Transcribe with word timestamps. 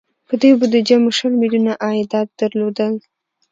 په 0.27 0.33
دې 0.41 0.51
بودجه 0.59 0.95
مو 1.01 1.09
شل 1.17 1.33
میلیونه 1.41 1.71
عایدات 1.85 2.27
درلودل. 2.39 2.93